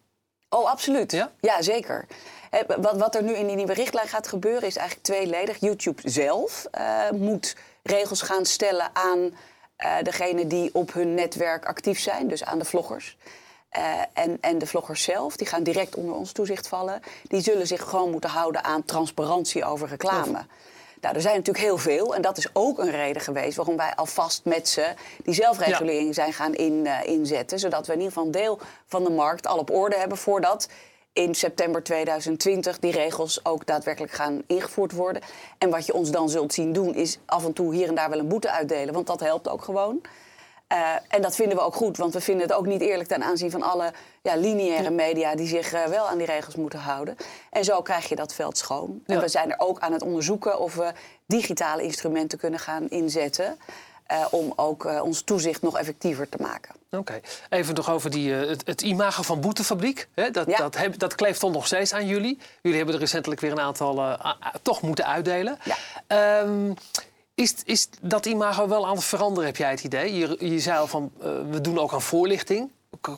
Oh, 0.50 0.70
absoluut. 0.70 1.12
Ja? 1.12 1.32
zeker. 1.60 2.06
Eh, 2.50 2.60
Wat, 2.78 2.98
wat 2.98 3.16
er 3.16 3.24
nu 3.24 3.34
in 3.34 3.48
die 3.48 3.56
nieuwe 3.56 3.74
richtlijn 3.74 4.08
gaat 4.08 4.28
gebeuren 4.28 4.68
is 4.68 4.76
eigenlijk 4.76 5.08
tweeledig. 5.08 5.58
YouTube 5.60 6.02
zelf 6.10 6.66
eh, 6.72 7.10
moet 7.12 7.56
regels 7.84 8.22
gaan 8.22 8.46
stellen 8.46 8.90
aan 8.94 9.36
eh 9.76 9.96
degenen 10.04 10.48
die 10.48 10.70
op 10.74 10.94
hun 10.94 11.14
netwerk 11.14 11.66
actief 11.66 12.00
zijn, 12.00 12.28
dus 12.28 12.44
aan 12.44 12.60
de 12.60 12.66
vloggers. 12.66 13.18
Eh, 13.72 13.84
en, 14.14 14.38
en 14.42 14.58
de 14.58 14.66
vloggers 14.66 15.04
zelf, 15.04 15.36
die 15.36 15.48
gaan 15.48 15.64
direct 15.64 15.96
onder 15.96 16.16
ons 16.16 16.32
toezicht 16.32 16.68
vallen. 16.68 17.02
Die 17.24 17.42
zullen 17.42 17.68
zich 17.68 17.82
gewoon 17.82 18.12
moeten 18.12 18.30
houden 18.30 18.64
aan 18.64 18.86
transparantie 18.86 19.66
over 19.66 19.88
reclame. 19.88 20.46
Nou, 21.02 21.16
er 21.16 21.22
zijn 21.22 21.36
natuurlijk 21.36 21.66
heel 21.66 21.78
veel. 21.78 22.16
En 22.16 22.22
dat 22.22 22.38
is 22.38 22.48
ook 22.54 22.80
een 22.80 22.92
reden 22.92 23.22
geweest 23.22 23.56
waarom 23.56 23.78
wij 23.78 23.96
alvast 23.96 24.46
met 24.46 24.70
ze 24.70 24.94
die 25.24 25.34
zelfregulering 25.34 26.14
zijn 26.14 26.34
gaan 26.34 26.54
in, 26.54 26.86
eh, 26.86 27.04
inzetten. 27.04 27.60
Zodat 27.60 27.88
we 27.88 27.94
in 27.94 28.00
ieder 28.00 28.14
geval 28.14 28.28
een 28.28 28.42
deel 28.42 28.60
van 28.86 29.04
de 29.04 29.10
markt 29.10 29.48
al 29.48 29.58
op 29.58 29.70
orde 29.70 29.96
hebben 29.96 30.18
voordat 30.18 30.68
in 31.14 31.36
september 31.36 31.84
2020 31.84 32.80
die 32.80 32.92
regels 32.92 33.46
ook 33.46 33.66
daadwerkelijk 33.66 34.14
gaan 34.14 34.42
ingevoerd 34.48 34.92
worden. 34.92 35.22
En 35.58 35.70
wat 35.70 35.86
je 35.86 35.94
ons 35.94 36.12
dan 36.12 36.30
zult 36.30 36.54
zien 36.54 36.74
doen, 36.74 36.96
is 36.96 37.20
af 37.26 37.46
en 37.46 37.54
toe 37.54 37.74
hier 37.74 37.88
en 37.88 37.96
daar 37.96 38.10
wel 38.10 38.20
een 38.20 38.28
boete 38.28 38.52
uitdelen. 38.52 38.94
Want 38.94 39.08
dat 39.08 39.20
helpt 39.20 39.50
ook 39.50 39.64
gewoon. 39.64 40.02
Eh, 40.72 40.78
en 41.08 41.22
dat 41.22 41.36
vinden 41.36 41.58
we 41.58 41.64
ook 41.64 41.76
goed, 41.76 41.98
want 41.98 42.14
we 42.14 42.22
vinden 42.22 42.48
het 42.48 42.56
ook 42.58 42.66
niet 42.66 42.82
eerlijk 42.82 43.10
ten 43.10 43.24
aanzien 43.24 43.52
van 43.52 43.62
alle 43.62 43.92
ja, 44.22 44.36
lineaire 44.36 44.90
media 44.90 45.36
die 45.36 45.48
zich 45.48 45.74
eh, 45.74 45.84
wel 45.86 46.08
aan 46.08 46.18
die 46.18 46.28
regels 46.28 46.56
moeten 46.56 46.80
houden. 46.80 47.18
En 47.50 47.64
zo 47.64 47.82
krijg 47.82 48.10
je 48.10 48.16
dat 48.16 48.34
veld 48.34 48.58
schoon. 48.58 49.02
En 49.06 49.20
we 49.20 49.28
zijn 49.28 49.52
er 49.52 49.60
ook 49.60 49.80
aan 49.80 49.94
het 49.94 50.02
onderzoeken 50.02 50.60
of 50.60 50.76
we 50.76 50.92
digitale 51.26 51.84
instrumenten 51.84 52.38
kunnen 52.38 52.60
gaan 52.60 52.90
inzetten. 52.90 53.58
eh, 54.06 54.26
om 54.32 54.54
ook 54.56 55.02
ons 55.04 55.22
toezicht 55.22 55.62
nog 55.62 55.78
effectiever 55.78 56.30
te 56.30 56.38
maken. 56.42 56.76
Oké. 56.92 57.20
Even 57.50 57.76
nog 57.76 57.90
over 57.92 58.10
die, 58.10 58.34
het, 58.34 58.62
het 58.66 58.82
imago 58.82 59.22
van 59.22 59.42
Boetefabriek. 59.42 60.08
Hè? 60.14 60.32
Dat, 60.32 60.48
Ja. 60.48 60.58
dat, 60.58 60.78
heb- 60.78 61.00
dat 61.00 61.16
kleeft 61.16 61.40
toch 61.40 61.52
nog 61.52 61.66
steeds 61.66 61.94
aan 61.94 62.06
jullie. 62.08 62.38
Jullie 62.62 62.78
hebben 62.78 62.96
er 62.96 63.02
recentelijk 63.02 63.42
weer 63.42 63.52
een 63.52 63.60
aantal 63.60 64.18
toch 64.62 64.82
moeten 64.82 65.06
uitdelen. 65.06 65.58
Ja. 65.64 65.76
Ehm, 66.08 66.72
is, 67.42 67.56
is 67.66 67.90
dat 68.02 68.26
imago 68.26 68.68
wel 68.68 68.88
aan 68.88 68.96
het 68.96 69.04
veranderen, 69.04 69.46
heb 69.46 69.58
jij 69.58 69.70
het 69.70 69.84
idee? 69.84 70.16
Je, 70.16 70.50
je 70.50 70.60
zei 70.60 70.80
al 70.80 70.88
van, 70.88 71.12
eh, 71.22 71.30
we 71.50 71.62
doen 71.62 71.80
ook 71.80 71.94
aan 71.94 72.02
voorlichting. 72.02 72.72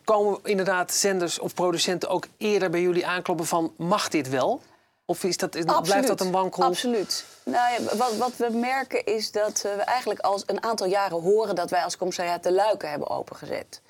Komen 0.04 0.40
inderdaad 0.44 0.94
zenders 0.94 1.40
of 1.40 1.54
producenten 1.54 2.10
ook 2.10 2.28
eerder 2.38 2.70
bij 2.70 2.82
jullie 2.82 3.08
aankloppen 3.08 3.46
van... 3.46 3.74
mag 3.78 4.10
dit 4.10 4.30
wel? 4.30 4.62
Of 5.06 5.24
is 5.24 5.38
dat, 5.38 5.52
blijft 5.82 6.08
dat 6.08 6.22
een 6.22 6.32
wankel? 6.32 6.64
Absoluut. 6.64 7.26
Nou 7.44 7.72
ja, 7.72 7.96
wat, 7.98 8.16
wat 8.16 8.36
we 8.38 8.50
merken 8.58 9.06
is 9.06 9.32
dat 9.32 9.64
eh, 9.66 9.76
we 9.76 9.82
eigenlijk 9.82 10.20
al 10.20 10.42
een 10.46 10.64
aantal 10.64 10.88
jaren 10.88 11.22
horen 11.22 11.56
dat 11.56 11.70
wij 11.70 11.84
als 11.84 11.98
commissariat 11.98 12.44
de 12.44 12.52
luiken 12.52 12.90
hebben 12.90 13.10
opengezet. 13.10 13.82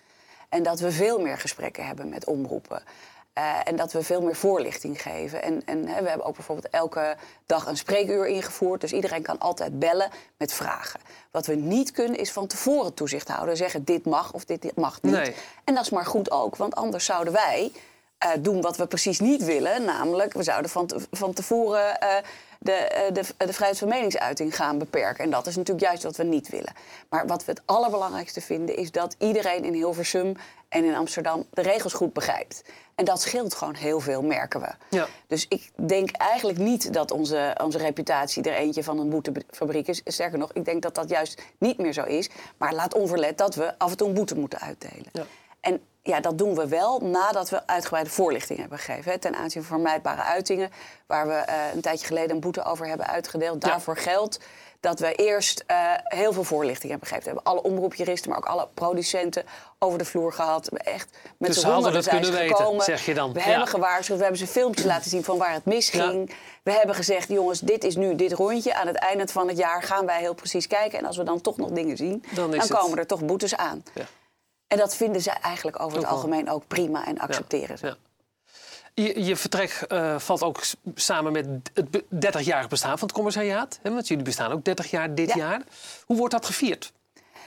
En 0.50 0.64
dat 0.64 0.80
we 0.80 0.92
veel 0.92 1.20
meer 1.20 1.38
gesprekken 1.38 1.86
hebben 1.86 2.10
met 2.10 2.26
omroepen. 2.26 2.84
Eh, 3.34 3.60
en 3.64 3.76
dat 3.76 3.92
we 3.92 4.04
veel 4.04 4.22
meer 4.22 4.36
voorlichting 4.36 5.02
geven. 5.02 5.42
En, 5.42 5.62
en 5.66 5.88
hè, 5.88 6.02
we 6.02 6.10
hebben 6.10 6.26
ook 6.28 6.36
bijvoorbeeld 6.36 6.70
elke 6.70 7.16
dag 7.46 7.66
een 7.66 7.78
spreekuur 7.78 8.28
ingevoerd. 8.28 8.82
Dus 8.82 8.94
iedereen 8.94 9.22
kan 9.22 9.40
altijd 9.40 9.80
bellen 9.80 10.10
met 10.38 10.54
vragen. 10.54 11.00
Wat 11.32 11.46
we 11.46 11.56
niet 11.56 11.92
kunnen 11.92 12.20
is 12.20 12.32
van 12.32 12.48
tevoren 12.48 12.94
toezicht 12.94 13.28
houden. 13.28 13.58
Zeggen 13.58 13.84
dit 13.84 14.06
mag 14.06 14.34
of 14.34 14.46
dit, 14.46 14.62
dit 14.62 14.76
mag 14.76 15.02
niet. 15.02 15.14
Nee. 15.14 15.36
En 15.64 15.74
dat 15.74 15.84
is 15.84 15.90
maar 15.90 16.06
goed 16.06 16.32
ook. 16.32 16.56
Want 16.56 16.76
anders 16.76 17.06
zouden 17.06 17.34
wij 17.34 17.72
eh, 18.24 18.32
doen 18.40 18.62
wat 18.62 18.78
we 18.78 18.88
precies 18.88 19.20
niet 19.20 19.44
willen. 19.44 19.86
Namelijk, 19.86 20.34
we 20.34 20.44
zouden 20.44 20.72
van, 20.72 20.86
te- 20.88 21.08
van 21.12 21.34
tevoren 21.34 22.00
eh, 22.00 22.16
de, 22.60 22.72
eh, 22.72 23.14
de, 23.14 23.24
de 23.38 23.54
vrijheid 23.54 23.80
van 23.80 23.88
meningsuiting 23.88 24.56
gaan 24.56 24.78
beperken. 24.78 25.24
En 25.24 25.30
dat 25.30 25.48
is 25.48 25.56
natuurlijk 25.56 25.86
juist 25.86 26.04
wat 26.04 26.16
we 26.16 26.24
niet 26.24 26.50
willen. 26.50 26.74
Maar 27.10 27.28
wat 27.28 27.46
we 27.46 27.52
het 27.52 27.62
allerbelangrijkste 27.66 28.42
vinden... 28.42 28.76
is 28.76 28.92
dat 28.92 29.16
iedereen 29.20 29.64
in 29.64 29.74
Hilversum 29.74 30.36
en 30.70 30.84
in 30.84 30.96
Amsterdam 30.96 31.46
de 31.50 31.62
regels 31.62 31.94
goed 31.94 32.14
begrijpt. 32.14 32.64
En 32.96 33.06
dat 33.06 33.22
scheelt 33.22 33.54
gewoon 33.54 33.76
heel 33.76 34.00
veel, 34.00 34.22
merken 34.22 34.62
we. 34.62 34.70
Ja. 34.90 35.08
Dus 35.28 35.46
ik 35.50 35.70
denk 35.76 36.12
eigenlijk 36.12 36.58
niet 36.58 36.94
dat 36.94 37.12
onze, 37.12 37.58
onze 37.64 37.78
reputatie 37.78 38.44
er 38.44 38.56
eentje 38.56 38.84
van 38.84 39.00
een 39.00 39.10
boetefabriek 39.10 39.88
is. 39.88 40.02
Sterker 40.06 40.38
nog, 40.38 40.54
ik 40.54 40.66
denk 40.66 40.82
dat 40.82 40.96
dat 40.96 41.10
juist 41.10 41.42
niet 41.58 41.78
meer 41.78 41.94
zo 41.94 42.04
is. 42.04 42.30
Maar 42.58 42.74
laat 42.74 42.94
onverlet 42.94 43.38
dat 43.38 43.56
we 43.56 43.80
af 43.80 43.92
en 43.92 43.98
toe 43.98 44.08
een 44.08 44.14
boete 44.14 44.36
moeten 44.36 44.60
uitdelen. 44.60 45.10
Ja. 45.12 45.26
En 45.60 45.82
ja, 46.04 46.20
dat 46.20 46.38
doen 46.38 46.56
we 46.56 46.68
wel 46.68 47.00
nadat 47.00 47.50
we 47.50 47.68
uitgebreide 47.68 48.10
voorlichting 48.10 48.60
hebben 48.60 48.78
gegeven. 48.78 49.12
Hè, 49.12 49.18
ten 49.18 49.36
aanzien 49.36 49.64
van 49.64 49.76
vermijdbare 49.76 50.22
uitingen, 50.22 50.72
waar 51.08 51.28
we 51.28 51.44
uh, 51.50 51.56
een 51.74 51.82
tijdje 51.82 52.08
geleden 52.08 52.32
een 52.32 52.40
boete 52.42 52.64
over 52.64 52.88
hebben 52.88 53.08
uitgedeeld. 53.08 53.62
Daarvoor 53.62 53.98
geldt 53.98 54.40
dat 54.80 55.00
we 55.00 55.16
eerst 55.16 55.64
uh, 55.68 55.78
heel 56.04 56.34
veel 56.34 56.44
voorlichting 56.44 56.92
hebben 56.92 57.08
gegeven. 57.08 57.34
We 57.34 57.40
hebben 57.40 57.54
alle 57.54 57.74
omroepjuristen, 57.74 58.30
maar 58.30 58.40
ook 58.40 58.46
alle 58.46 58.68
producenten 58.74 59.44
over 59.80 59.98
de 59.98 60.06
vloer 60.06 60.34
gehad. 60.34 60.68
Echt 60.68 61.10
met 61.38 61.54
dus 61.54 61.62
de 61.62 61.72
honderden 61.72 62.04
zijn 62.04 62.26
ze 62.26 62.32
gekomen. 62.32 62.72
Weten, 62.72 62.86
zeg 62.86 63.06
je 63.06 63.14
dan. 63.14 63.34
We 63.34 63.40
ja. 63.40 63.46
hebben 63.46 63.68
gewaarschuwd, 63.68 64.18
we 64.18 64.24
hebben 64.24 64.42
ze 64.42 64.48
filmpjes 64.48 64.86
laten 64.86 65.10
zien 65.10 65.24
van 65.24 65.38
waar 65.38 65.54
het 65.54 65.66
misging. 65.66 66.30
Ja. 66.30 66.36
We 66.64 66.72
hebben 66.72 66.96
gezegd, 66.96 67.28
jongens, 67.28 67.60
dit 67.60 67.84
is 67.84 67.96
nu 67.96 68.16
dit 68.16 68.32
rondje. 68.32 68.76
Aan 68.76 68.88
het 68.88 68.96
einde 68.96 69.28
van 69.28 69.48
het 69.48 69.58
jaar 69.58 69.84
gaan 69.84 70.06
wij 70.06 70.20
heel 70.20 70.34
precies 70.34 70.68
kijken. 70.68 71.00
En 71.00 71.06
als 71.06 71.18
we 71.18 71.24
dan 71.24 71.42
toch 71.42 71.58
nog 71.58 71.70
dingen 71.70 71.98
zien, 71.98 72.24
dan, 72.34 72.52
dan 72.52 72.68
komen 72.68 72.90
het... 72.90 73.00
er 73.00 73.08
toch 73.08 73.26
boetes 73.26 73.56
aan. 73.56 73.84
Ja. 73.94 74.06
En 74.74 74.80
dat 74.80 74.96
vinden 74.96 75.22
ze 75.22 75.30
eigenlijk 75.32 75.80
over 75.80 75.98
het 75.98 76.08
algemeen 76.08 76.50
ook 76.50 76.68
prima 76.68 77.06
en 77.06 77.20
accepteren 77.20 77.78
ze. 77.78 77.98
Je, 78.94 79.24
je, 79.24 79.36
vertrek 79.36 79.86
uh, 79.90 80.20
valt 80.20 80.44
ook 80.44 80.62
samen 80.96 81.32
met 81.32 81.48
het 81.74 82.04
30-jarig 82.16 82.68
bestaan 82.68 82.98
van 82.98 83.08
het 83.08 83.16
commissariaat. 83.16 83.80
Hè? 83.82 83.94
Want 83.94 84.08
jullie 84.08 84.24
bestaan 84.24 84.52
ook 84.52 84.64
30 84.64 84.90
jaar 84.90 85.16
dit 85.16 85.34
jaar. 85.34 85.62
Hoe 86.06 86.18
wordt 86.18 86.34
dat 86.34 86.46
gevierd? 86.46 86.94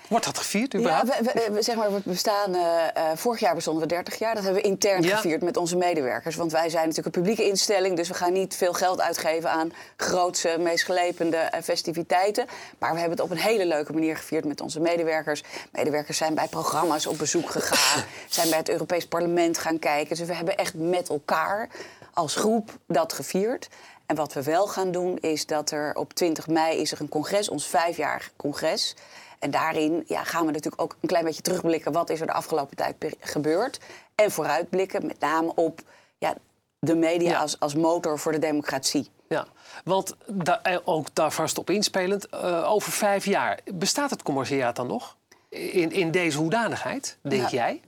Wordt 0.09 0.25
dat 0.25 0.39
gevierd 0.39 0.75
überhaupt? 0.75 1.09
Ja, 1.09 1.23
we, 1.23 1.49
we, 1.53 1.63
zeg 1.63 1.77
maar, 1.77 1.93
we 1.93 2.01
bestaan, 2.05 2.55
uh, 2.55 2.61
uh, 2.97 3.05
vorig 3.15 3.41
jaar 3.41 3.55
bestonden 3.55 3.83
we 3.83 3.89
30 3.89 4.19
jaar. 4.19 4.35
Dat 4.35 4.45
hebben 4.45 4.63
we 4.63 4.69
intern 4.69 5.03
ja. 5.03 5.17
gevierd 5.17 5.43
met 5.43 5.57
onze 5.57 5.77
medewerkers. 5.77 6.37
Want 6.37 6.53
wij 6.53 6.69
zijn 6.69 6.89
natuurlijk 6.89 7.17
een 7.17 7.23
publieke 7.23 7.49
instelling. 7.49 7.97
Dus 7.97 8.09
we 8.09 8.15
gaan 8.15 8.33
niet 8.33 8.57
veel 8.57 8.73
geld 8.73 9.01
uitgeven 9.01 9.51
aan 9.51 9.73
grootse, 9.97 10.57
meest 10.59 10.85
gelepende 10.85 11.37
uh, 11.37 11.61
festiviteiten. 11.63 12.47
Maar 12.79 12.93
we 12.93 12.99
hebben 12.99 13.17
het 13.19 13.27
op 13.27 13.31
een 13.31 13.43
hele 13.43 13.67
leuke 13.67 13.93
manier 13.93 14.17
gevierd 14.17 14.45
met 14.45 14.61
onze 14.61 14.81
medewerkers. 14.81 15.43
Medewerkers 15.73 16.19
zijn 16.19 16.35
bij 16.35 16.49
programma's 16.49 17.07
op 17.07 17.19
bezoek 17.19 17.51
gegaan. 17.51 18.05
zijn 18.29 18.49
bij 18.49 18.59
het 18.59 18.69
Europees 18.69 19.07
Parlement 19.07 19.59
gaan 19.59 19.79
kijken. 19.79 20.17
Dus 20.17 20.27
we 20.27 20.35
hebben 20.35 20.57
echt 20.57 20.75
met 20.75 21.09
elkaar 21.09 21.69
als 22.13 22.35
groep 22.35 22.71
dat 22.87 23.13
gevierd. 23.13 23.69
En 24.07 24.17
wat 24.17 24.33
we 24.33 24.43
wel 24.43 24.67
gaan 24.67 24.91
doen 24.91 25.19
is 25.19 25.47
dat 25.47 25.71
er 25.71 25.95
op 25.95 26.13
20 26.15 26.47
mei 26.47 26.79
is 26.81 26.93
er 26.93 27.01
een 27.01 27.09
congres, 27.09 27.49
ons 27.49 27.67
vijfjarig 27.67 28.31
congres. 28.37 28.95
En 29.39 29.51
daarin 29.51 30.05
ja, 30.07 30.25
gaan 30.25 30.47
we 30.47 30.53
natuurlijk 30.53 30.83
ook 30.83 30.97
een 31.01 31.09
klein 31.09 31.25
beetje 31.25 31.43
terugblikken. 31.43 31.93
Wat 31.93 32.11
is 32.11 32.21
er 32.21 32.27
de 32.27 32.33
afgelopen 32.33 32.77
tijd 32.77 33.17
gebeurd? 33.21 33.81
En 34.15 34.31
vooruitblikken, 34.31 35.07
met 35.07 35.21
name 35.21 35.55
op 35.55 35.81
ja, 36.19 36.35
de 36.79 36.95
media 36.95 37.31
ja. 37.31 37.39
als, 37.39 37.61
als 37.61 37.75
motor 37.75 38.19
voor 38.19 38.33
de 38.33 38.39
democratie. 38.39 39.11
Ja, 39.29 39.47
want 39.85 40.17
da 40.27 40.61
ook 40.85 41.15
daar 41.15 41.33
vast 41.33 41.59
op 41.59 41.71
inspelend, 41.71 42.27
uh, 42.35 42.71
over 42.71 42.93
vijf 42.93 43.25
jaar, 43.25 43.61
bestaat 43.75 44.11
het 44.11 44.23
commissariaat 44.23 44.77
dan 44.77 44.87
nog? 44.87 45.17
In, 45.49 45.93
in 45.93 46.11
deze 46.11 46.39
hoedanigheid, 46.39 47.19
denk 47.23 47.43
ja. 47.43 47.49
jij? 47.49 47.81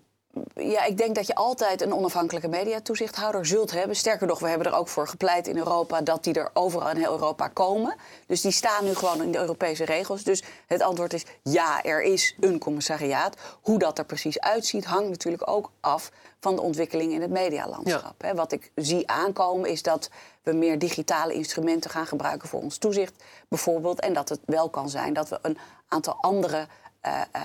Ja, 0.54 0.84
ik 0.84 0.96
denk 0.96 1.14
dat 1.14 1.26
je 1.26 1.34
altijd 1.34 1.82
een 1.82 1.94
onafhankelijke 1.94 2.48
mediatoezichthouder 2.48 3.46
zult 3.46 3.70
hebben. 3.70 3.96
Sterker 3.96 4.26
nog, 4.26 4.38
we 4.38 4.48
hebben 4.48 4.66
er 4.66 4.78
ook 4.78 4.88
voor 4.88 5.08
gepleit 5.08 5.46
in 5.46 5.56
Europa 5.56 6.00
dat 6.00 6.24
die 6.24 6.34
er 6.34 6.50
overal 6.52 6.90
in 6.90 6.96
heel 6.96 7.12
Europa 7.12 7.48
komen. 7.48 7.96
Dus 8.26 8.40
die 8.40 8.52
staan 8.52 8.84
nu 8.84 8.94
gewoon 8.94 9.22
in 9.22 9.32
de 9.32 9.38
Europese 9.38 9.84
regels. 9.84 10.22
Dus 10.22 10.42
het 10.66 10.82
antwoord 10.82 11.12
is 11.12 11.24
ja, 11.42 11.82
er 11.82 12.02
is 12.02 12.36
een 12.40 12.58
commissariaat. 12.58 13.36
Hoe 13.62 13.78
dat 13.78 13.98
er 13.98 14.04
precies 14.04 14.40
uitziet, 14.40 14.84
hangt 14.84 15.08
natuurlijk 15.08 15.50
ook 15.50 15.70
af 15.80 16.10
van 16.40 16.54
de 16.54 16.62
ontwikkeling 16.62 17.12
in 17.12 17.20
het 17.20 17.30
medialandschap. 17.30 18.22
Ja. 18.22 18.34
Wat 18.34 18.52
ik 18.52 18.70
zie 18.74 19.08
aankomen 19.08 19.70
is 19.70 19.82
dat 19.82 20.10
we 20.42 20.52
meer 20.52 20.78
digitale 20.78 21.32
instrumenten 21.32 21.90
gaan 21.90 22.06
gebruiken 22.06 22.48
voor 22.48 22.60
ons 22.60 22.78
toezicht, 22.78 23.24
bijvoorbeeld. 23.48 24.00
En 24.00 24.12
dat 24.12 24.28
het 24.28 24.40
wel 24.44 24.68
kan 24.68 24.88
zijn 24.88 25.12
dat 25.12 25.28
we 25.28 25.38
een 25.42 25.58
aantal 25.88 26.16
andere 26.20 26.66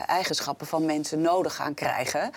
eigenschappen 0.08 0.68
van 0.68 0.86
mensen 0.86 1.22
nodig 1.22 1.56
gaan 1.56 1.74
krijgen. 1.74 2.32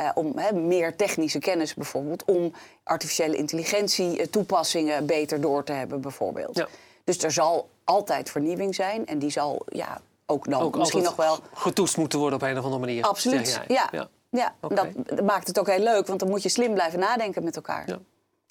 Uh, 0.00 0.10
om 0.14 0.38
he, 0.38 0.52
meer 0.52 0.96
technische 0.96 1.38
kennis 1.38 1.74
bijvoorbeeld, 1.74 2.24
om 2.24 2.52
artificiële 2.84 3.36
intelligentie 3.36 4.30
toepassingen 4.30 5.06
beter 5.06 5.40
door 5.40 5.64
te 5.64 5.72
hebben 5.72 6.00
bijvoorbeeld. 6.00 6.56
Ja. 6.56 6.68
Dus 7.04 7.22
er 7.22 7.32
zal 7.32 7.68
altijd 7.84 8.30
vernieuwing 8.30 8.74
zijn 8.74 9.06
en 9.06 9.18
die 9.18 9.30
zal 9.30 9.62
ja, 9.68 10.00
ook 10.26 10.50
dan 10.50 10.62
ook 10.62 10.76
misschien 10.76 11.02
nog 11.02 11.16
wel... 11.16 11.38
getoetst 11.54 11.96
moeten 11.96 12.18
worden 12.18 12.38
op 12.38 12.44
een 12.44 12.58
of 12.58 12.64
andere 12.64 12.80
manier. 12.80 13.04
Absoluut, 13.04 13.60
ja. 13.68 13.88
ja. 13.92 14.08
ja. 14.30 14.54
Okay. 14.60 14.92
Dat 14.96 15.24
maakt 15.24 15.46
het 15.46 15.58
ook 15.58 15.66
heel 15.66 15.82
leuk, 15.82 16.06
want 16.06 16.20
dan 16.20 16.28
moet 16.28 16.42
je 16.42 16.48
slim 16.48 16.74
blijven 16.74 16.98
nadenken 16.98 17.44
met 17.44 17.56
elkaar. 17.56 17.88
Ja. 17.88 17.98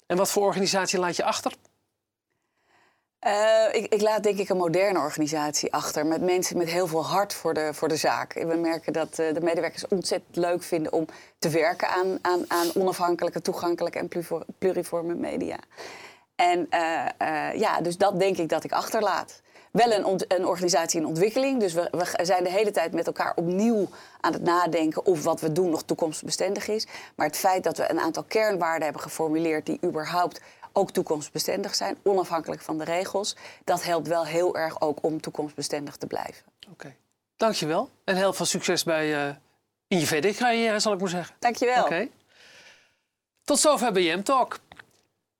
En 0.06 0.16
wat 0.16 0.30
voor 0.30 0.42
organisatie 0.42 0.98
laat 0.98 1.16
je 1.16 1.24
achter? 1.24 1.52
Uh, 3.26 3.64
ik, 3.72 3.92
ik, 3.92 4.00
laat 4.00 4.22
denk 4.22 4.38
ik 4.38 4.48
een 4.48 4.56
moderne 4.56 4.98
organisatie 4.98 5.72
achter. 5.72 6.06
Met 6.06 6.22
mensen 6.22 6.56
met 6.56 6.68
heel 6.68 6.86
veel 6.86 7.04
hart 7.04 7.34
voor 7.34 7.54
de, 7.54 7.70
voor 7.74 7.88
de 7.88 7.96
zaak. 7.96 8.32
We 8.32 8.56
merken 8.56 8.92
dat 8.92 9.18
uh, 9.18 9.34
de 9.34 9.40
medewerkers 9.40 9.88
ontzettend 9.88 10.36
leuk 10.36 10.62
vinden 10.62 10.92
om 10.92 11.06
te 11.38 11.48
werken 11.48 11.88
aan, 11.88 12.18
aan, 12.22 12.44
aan 12.48 12.70
onafhankelijke, 12.74 13.42
toegankelijke 13.42 13.98
en 13.98 14.08
pluriforme 14.58 15.14
media. 15.14 15.56
En 16.34 16.68
uh, 16.70 17.54
ja, 17.60 17.80
dus 17.80 17.96
dat 17.96 18.18
denk 18.18 18.36
ik 18.36 18.48
dat 18.48 18.64
ik 18.64 18.72
achterlaat. 18.72 19.40
Wel 19.72 19.92
een, 19.92 20.24
een 20.28 20.46
organisatie 20.46 21.00
in 21.00 21.06
ontwikkeling. 21.06 21.60
Dus 21.60 21.72
we, 21.72 21.88
we, 21.90 22.24
zijn 22.24 22.44
de 22.44 22.50
hele 22.50 22.70
tijd 22.70 22.92
met 22.92 23.06
elkaar 23.06 23.32
opnieuw 23.36 23.88
aan 24.20 24.32
het 24.32 24.42
nadenken 24.42 25.06
of 25.06 25.24
wat 25.24 25.40
we 25.40 25.52
doen 25.52 25.70
nog 25.70 25.82
toekomstbestendig 25.82 26.68
is. 26.68 26.86
Maar 27.14 27.26
het 27.26 27.36
feit 27.36 27.64
dat 27.64 27.76
we 27.76 27.90
een 27.90 28.00
aantal 28.00 28.22
kernwaarden 28.22 28.82
hebben 28.82 29.02
geformuleerd 29.02 29.66
die 29.66 29.78
überhaupt 29.84 30.40
ook 30.72 30.90
toekomstbestendig 30.90 31.74
zijn, 31.74 31.98
onafhankelijk 32.02 32.62
van 32.62 32.78
de 32.78 32.84
regels. 32.84 33.36
Dat 33.64 33.84
helpt 33.84 34.08
wel 34.08 34.26
heel 34.26 34.56
erg 34.56 34.80
ook 34.80 35.02
om 35.02 35.20
toekomstbestendig 35.20 35.96
te 35.96 36.06
blijven. 36.06 36.44
Oké, 36.60 36.72
okay. 36.72 36.96
dankjewel. 37.36 37.90
En 38.04 38.16
heel 38.16 38.32
veel 38.32 38.46
succes 38.46 38.82
bij, 38.84 39.28
uh, 39.28 39.34
in 39.88 39.98
je 40.00 40.06
verder 40.06 40.34
carrière, 40.34 40.78
zal 40.78 40.92
ik 40.92 41.00
maar 41.00 41.08
zeggen. 41.08 41.36
Dankjewel. 41.38 41.84
Oké. 41.84 41.86
Okay. 41.86 42.10
Tot 43.44 43.58
zover 43.58 43.92
BM 43.92 44.22
Talk. 44.22 44.58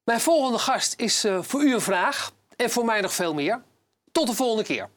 Mijn 0.04 0.20
volgende 0.20 0.58
gast 0.58 0.94
is 0.96 1.24
uh, 1.24 1.42
voor 1.42 1.62
u 1.62 1.74
een 1.74 1.80
vraag 1.80 2.32
en 2.56 2.70
voor 2.70 2.84
mij 2.84 3.00
nog 3.00 3.12
veel 3.12 3.34
meer. 3.34 3.62
Tot 4.12 4.26
de 4.26 4.34
volgende 4.34 4.64
keer. 4.64 4.88